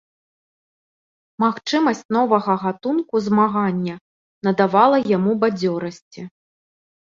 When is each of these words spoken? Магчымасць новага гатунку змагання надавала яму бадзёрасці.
Магчымасць 1.43 2.01
новага 2.17 2.53
гатунку 2.63 3.15
змагання 3.27 3.95
надавала 4.49 4.97
яму 5.15 5.39
бадзёрасці. 5.47 6.21